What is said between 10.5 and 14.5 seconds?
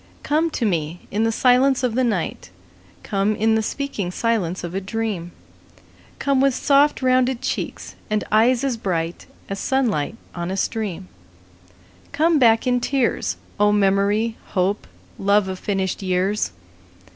stream; Come back in tears, O memory,